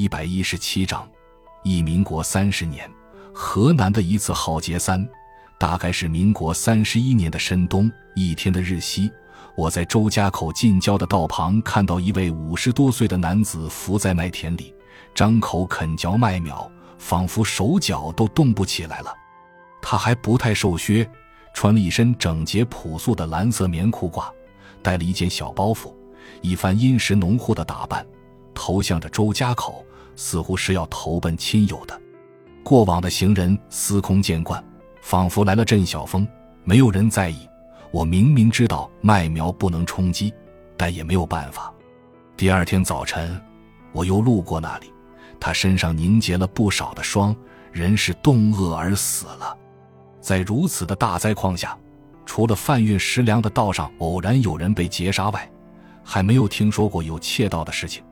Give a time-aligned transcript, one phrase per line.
[0.00, 1.06] 一百一十七章，
[1.62, 2.90] 一民国三十年，
[3.34, 5.06] 河南的一次浩劫三，
[5.58, 9.12] 大概是民国三十一年的深冬一天的日西，
[9.54, 14.74] 我在周家口近郊的道旁看到一位五十多岁的男子伏在麦田里，
[15.14, 19.14] 张口啃嚼麦苗，仿佛手脚都动不起来了。
[19.82, 21.06] 他还不太瘦削，
[21.52, 24.32] 穿了一身整洁朴素的蓝色棉裤褂，
[24.80, 25.92] 带了一件小包袱，
[26.40, 28.02] 一番殷实浓厚的打扮。
[28.52, 29.84] 投向着周家口，
[30.20, 31.98] 似乎是要投奔亲友的。
[32.62, 34.62] 过往的行人司空见惯，
[35.00, 36.28] 仿佛来了阵小风，
[36.62, 37.48] 没有人在意。
[37.90, 40.30] 我明明知道麦苗不能充饥，
[40.76, 41.72] 但也没有办法。
[42.36, 43.40] 第二天早晨，
[43.92, 44.92] 我又路过那里，
[45.40, 47.34] 他身上凝结了不少的霜，
[47.72, 49.56] 人是冻饿而死了。
[50.20, 51.74] 在如此的大灾况下，
[52.26, 55.50] 除了贩运食粮的道上偶然有人被劫杀外，
[56.04, 58.04] 还没有听说过有窃盗的事情。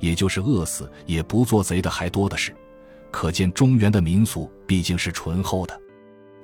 [0.00, 2.54] 也就是饿死也不做贼的还多的是，
[3.10, 5.80] 可见中原的民俗毕竟是醇厚的。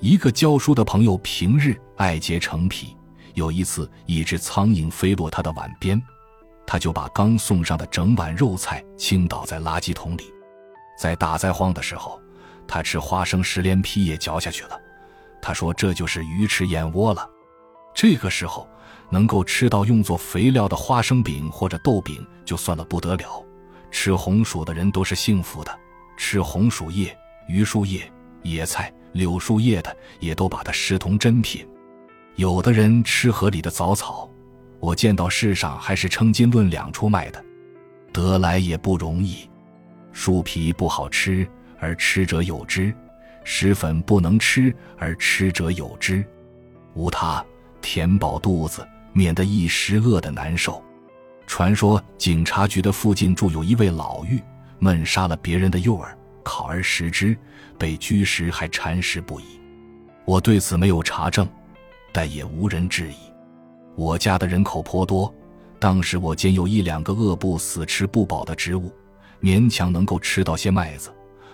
[0.00, 2.96] 一个教书的朋友平日爱结成癖，
[3.34, 6.00] 有一次一只苍蝇飞落他的碗边，
[6.66, 10.30] 他就把刚送上的整碗肉菜倾倒在垃圾桶里。
[10.98, 12.20] 在大灾荒的时候，
[12.68, 14.78] 他吃花生石连皮也嚼下去了。
[15.40, 17.28] 他说这就是鱼吃燕窝了。
[17.94, 18.68] 这个时候
[19.10, 23.44] 能够吃到用作肥料的花生饼或者豆饼，就算了不得了。
[23.90, 25.78] 吃红薯的人都是幸福的，
[26.16, 27.16] 吃红薯叶、
[27.48, 28.10] 榆树叶、
[28.42, 31.66] 野菜、柳树叶的，也都把它视同珍品。
[32.34, 34.28] 有的人吃河里的藻草，
[34.80, 37.42] 我见到世上还是称斤论两出卖的，
[38.12, 39.48] 得来也不容易。
[40.12, 42.92] 树皮不好吃，而吃者有之；
[43.44, 46.24] 石粉不能吃，而吃者有之。
[46.94, 47.44] 无它，
[47.80, 50.82] 填饱肚子，免得一时饿得难受。
[51.46, 54.42] 传说警察局的附近住有一位老妪，
[54.78, 57.34] 闷杀了别人的幼儿，烤而食之，
[57.78, 59.58] 被拘时还馋食不已。
[60.26, 61.48] 我对此没有查证，
[62.12, 63.16] 但也无人质疑。
[63.94, 65.34] 我家的人口颇多，
[65.78, 68.92] 当时我见有一两个饿不死、吃不饱的植物，
[69.40, 71.10] 勉强能够吃到些麦子，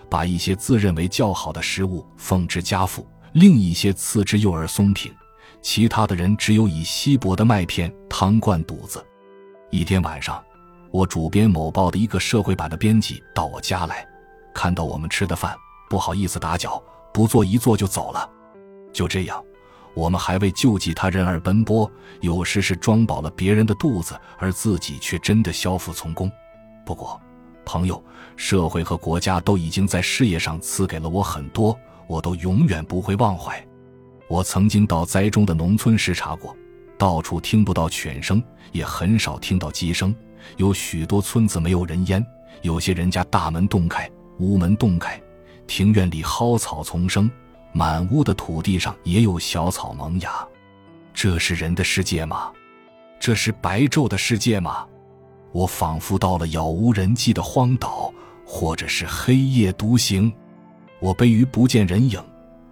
[0.09, 5.13] 把一些自认为较好的食物奉之家父，另一些赐之幼儿松饼，
[5.63, 9.03] 其他的人只有以稀薄的麦片汤灌肚子。
[9.71, 10.43] 一天晚上，
[10.91, 14.05] 我主编某报的一个社会版的编辑到我家来，
[14.53, 15.55] 看到我们吃的饭，
[15.89, 18.29] 不好意思打搅，不坐一坐就走了。
[18.91, 19.41] 就这样，
[19.95, 26.29] 我们还为救济他人而奔波，有时是装饱了别人的肚子，而自己却真的消腹从公。
[26.85, 27.19] 不过，
[27.63, 28.03] 朋友、
[28.35, 31.75] 社会和国家都已经在事业上赐给了我很多，
[32.05, 33.65] 我都永远不会忘怀。
[34.33, 36.57] 我曾经到灾中的农村视察过。
[36.97, 40.15] 到处听不到犬声，也很少听到鸡声。
[40.57, 42.25] 有许多村子没有人烟，
[42.63, 45.21] 有些人家大门洞开，屋门洞开，
[45.67, 47.29] 庭院里蒿草丛生，
[47.73, 50.31] 满屋的土地上也有小草萌芽。
[51.13, 52.51] 这是人的世界吗？
[53.19, 54.83] 这是白昼的世界吗？
[55.51, 58.11] 我仿佛到了杳无人迹的荒岛，
[58.47, 60.33] 或者是黑夜独行。
[60.99, 62.19] 我悲于不见人影，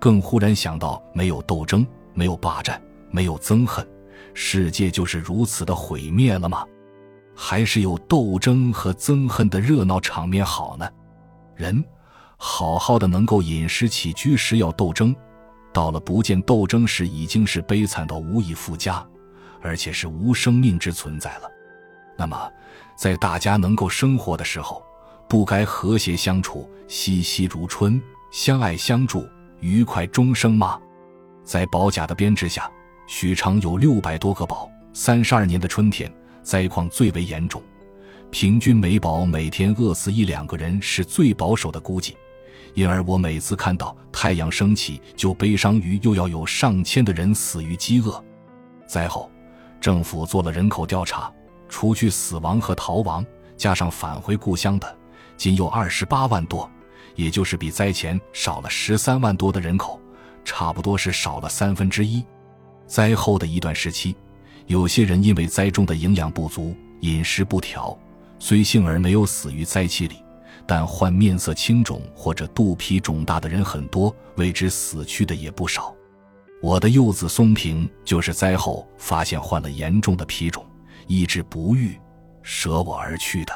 [0.01, 1.85] 更忽然想到：没有斗争，
[2.15, 2.81] 没有霸占，
[3.11, 3.87] 没有憎恨。
[4.33, 6.65] 世界就是如此的毁灭了吗？
[7.35, 10.89] 还是有斗争和憎恨的热闹场面好呢？
[11.55, 11.85] 人
[12.35, 15.15] 好好的能够饮食起居时要斗争，
[15.71, 19.05] 到了不见斗争时，已经是悲惨到无以复加，
[19.61, 21.43] 而且是无生命之存在了。
[22.17, 22.51] 那么，
[22.95, 24.83] 在大家能够生活的时候，
[25.29, 28.01] 不该和谐相处，熙熙如春，
[28.31, 29.27] 相爱相助，
[29.61, 30.79] 愉快终生吗？
[31.43, 32.69] 在保甲的编制下。
[33.07, 36.09] 许昌有六百多个堡，三十二年的春天
[36.43, 37.61] 灾况最为严重，
[38.29, 42.15] 平均每堡每天饿死一两个人是最保守的估计。
[42.73, 48.23] 因而我每次看到太阳升起，就悲伤于又要有上千的人死于饥饿。
[48.87, 49.29] 灾后，
[49.81, 51.29] 政府做了人口调查，
[51.67, 53.25] 除去死亡和逃亡，
[53.57, 54.97] 加上返回故乡的，
[55.35, 56.69] 仅有二十八万多，
[57.15, 59.99] 也就是比灾前少了十三万多的人口，
[60.43, 62.25] 差不多是少了三分之一。
[62.87, 64.15] 灾后的一段时期，
[64.67, 67.97] 有些人因为灾中的营养不足、饮食不调，
[68.39, 70.15] 虽幸而没有死于灾期里，
[70.67, 75.95] 但患面色青肿或者肚皮肿大的人很多，为之死去的也不少。
[76.61, 80.65] 我的幼子松平就是灾后发现患了严重的皮肿，
[81.07, 81.99] 医治不愈，
[82.43, 83.53] 舍我而去的。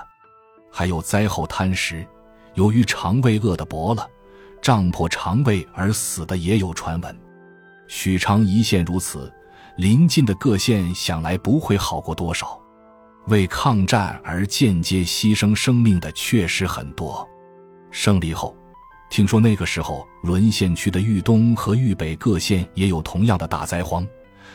[0.71, 2.05] 还有灾后贪食，
[2.55, 4.09] 由于肠胃饿得薄了，
[4.61, 7.17] 胀破肠胃而死的也有传闻。
[7.87, 9.31] 许昌一县如此，
[9.77, 12.59] 邻近的各县想来不会好过多少。
[13.27, 17.27] 为抗战而间接牺牲生命的确实很多。
[17.91, 18.55] 胜利后，
[19.09, 24.07] 听说那个时候沦陷区的豫东和豫北各县也有同样的大灾荒，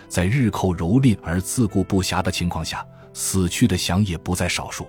[0.09, 4.87] 在日寇蹂躏而自顾不暇的情况下，死去的想也不在少数。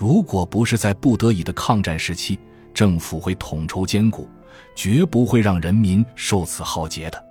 [0.00, 2.38] 如果不是在不得已的抗战时期，
[2.72, 4.26] 政府会统筹兼顾，
[4.74, 7.22] 绝不会让人民受此浩劫的。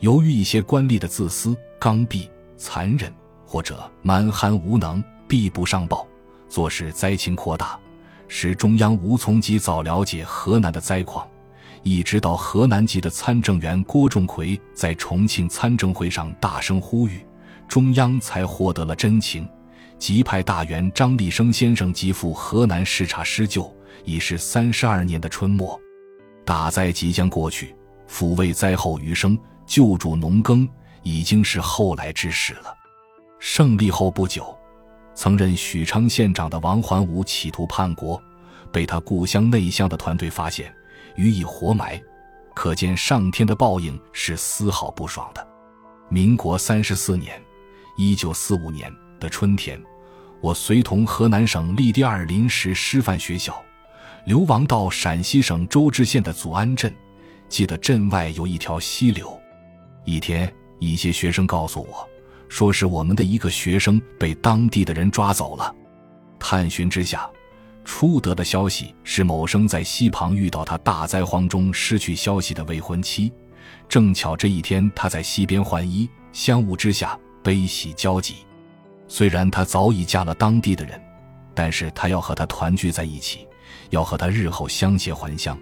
[0.00, 3.14] 由于一些官吏的自私、刚愎、残忍，
[3.46, 6.04] 或者蛮憨无能、必不上报，
[6.48, 7.78] 做事灾情扩大，
[8.26, 11.24] 使中央无从及早了解河南的灾况。
[11.84, 17.24] 一直到河南籍的参政员郭仲奎在重庆参政会上大声呼吁，
[17.68, 19.48] 中央才获得了真情，
[20.00, 23.72] 即派大员张立生先生即赴河南视察施救。
[24.02, 25.78] 已是三十二年的春末，
[26.42, 27.76] 大灾即将过去，
[28.08, 29.38] 抚慰灾后余生。
[29.66, 30.66] 救助农耕
[31.02, 32.74] 已经是后来之事了。
[33.38, 34.56] 胜利后不久，
[35.14, 38.20] 曾任许昌县长的王环武企图叛国，
[38.72, 40.74] 被他故乡内乡的团队发现，
[41.14, 42.00] 予以活埋。
[42.54, 45.46] 可见上天的报应是丝毫不爽的。
[46.08, 47.40] 民国三十四年
[47.96, 49.80] （一九四五年）的春天，
[50.40, 53.62] 我随同河南省立第二临时师范学校，
[54.24, 56.94] 流亡到陕西省周至县的祖安镇，
[57.48, 59.38] 记得镇外有一条溪流。
[60.06, 62.08] 一天，一些学生告诉我，
[62.48, 65.74] 说是我们的一个学生被当地的人抓走了。
[66.38, 67.28] 探寻之下，
[67.84, 73.30] 初得的消息是某生在溪旁遇到他大灾荒中失去消息的未婚妻，
[73.90, 78.36] 正巧这一天他在溪边换衣，相误之下悲喜交集。
[79.10, 81.02] 虽然他早已嫁了当地的人，
[81.52, 83.44] 但是他要和他团聚在一起，
[83.90, 85.58] 要和他日后相携还乡。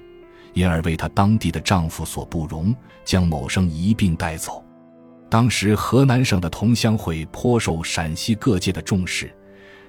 [0.52, 2.74] 因而为她当地的丈夫所不容，
[3.04, 4.64] 将某生一并带走。
[5.30, 9.32] 当时河南省的同乡会颇受陕西各界的重视，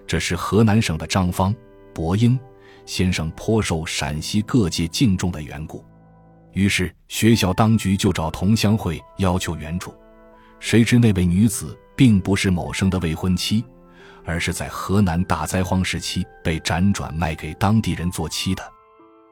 [0.05, 1.55] 这是河南省的张方、
[1.93, 2.39] 伯英
[2.85, 5.83] 先生颇受陕西各界敬重的缘故。
[6.53, 9.93] 于是学校当局就找同乡会要求援助。
[10.59, 13.61] 谁知那位女子并不是某生的未婚妻，
[14.23, 18.63] 而是在河南大灾荒时期被辗转卖给当地人做妻的。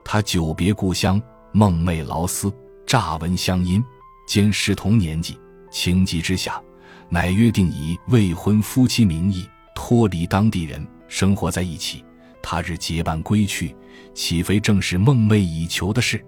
[0.03, 1.21] 他久别故乡，
[1.53, 2.53] 梦寐劳思，
[2.85, 3.81] 乍闻乡音，
[4.27, 5.39] 兼适同年纪，
[5.71, 6.61] 情急之下，
[7.07, 12.03] 乃约定以未婚夫妻名义脱离当地人，生活在一起。
[12.43, 13.73] 他日结伴归去，
[14.13, 16.21] 岂非正是梦寐以求的事？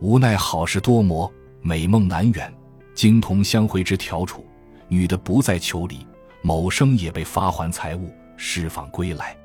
[0.00, 2.54] 无奈好事多磨，美梦难圆。
[2.94, 4.44] 经同相会之调处，
[4.90, 6.04] 女的不再求离，
[6.42, 9.36] 某生也被发还财物，释放归来。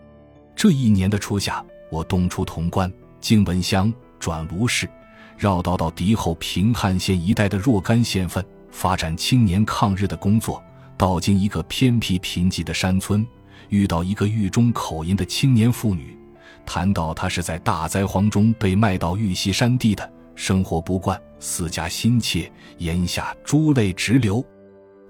[0.55, 2.91] 这一年的初夏，我东出潼关。
[3.21, 4.89] 经文乡转卢氏，
[5.37, 10.61] 绕道到敌后平汉县一带的若干县份，发展青年抗日的工作。
[10.97, 13.25] 到经一个偏僻贫瘠的山村，
[13.69, 16.17] 遇到一个豫中口音的青年妇女，
[16.65, 24.43] 谈到她是在大灾荒中被卖到玉溪山地的，生活不惯，思家心切，眼下珠泪直流。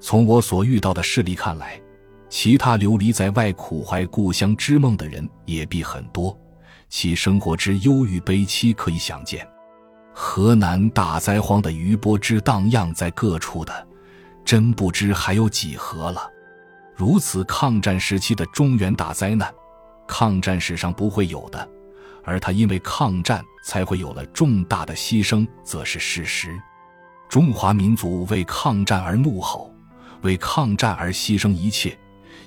[0.08, 1.82] 从我所遇到的事例看来，
[2.30, 6.40] 其他流离在外、苦怀故乡之梦的人也必很多。
[6.90, 9.48] 其生活之忧郁悲凄可以想见，
[10.14, 13.88] 河南大灾荒的余波之荡漾在各处的，
[14.46, 16.30] 真不知还有几何了。
[16.96, 19.52] 如此抗战时期的中原大灾难，
[20.08, 21.68] 抗战史上不会有的，
[22.24, 26.56] 而他因为抗战才会有了重大的牺牲，则是事实。
[27.28, 29.72] 中华民族为抗战而怒吼，
[30.26, 31.98] 为抗战而牺牲一切。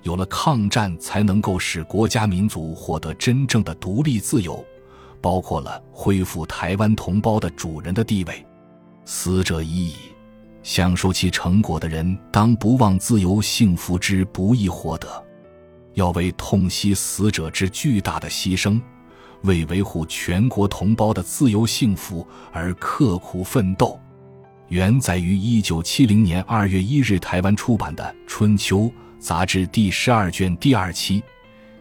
[0.03, 4.65] 有了抗战，才能够使国家民族获得真正的独立自由，
[5.21, 8.45] 包括了恢复台湾同胞的主人的地位。
[9.05, 9.95] 死者已矣，
[10.63, 15.09] 享受其成果的人当不忘自由幸福之不易获得，
[15.95, 18.81] 要为痛惜死者之巨大的牺牲，
[19.43, 23.99] 为维护全国同胞的自由幸福而刻苦奋斗。
[24.69, 28.81] 原载于一九七零年二月一日台湾出版的《春秋》。
[29.19, 31.21] 杂志第十二卷第二期，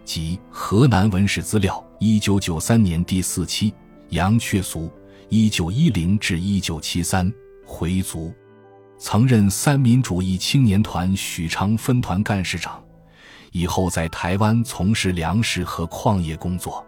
[0.03, 3.71] 及河南文史资料，一九九三年第四期，
[4.09, 4.89] 杨确俗，
[5.29, 7.31] 一九一零至一九七三，
[7.63, 8.33] 回族，
[8.97, 12.83] 曾任三民主义青年团许昌分团干事长，
[13.51, 16.86] 以后在台湾从事粮食和矿业工作。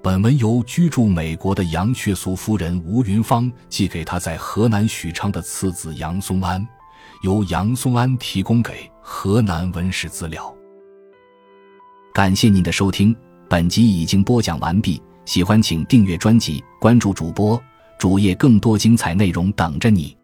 [0.00, 6.66] 本文由居住美国的杨确俗夫人吴云芳寄给他在河南许昌的次子杨松安。
[7.22, 10.54] 由杨松安提供给河南文史资料。
[12.14, 13.14] 感谢您的收听，
[13.48, 15.00] 本集已经播讲完毕。
[15.24, 17.60] 喜欢请订阅专辑，关注主播
[17.98, 20.17] 主页，更多精彩内容等着你。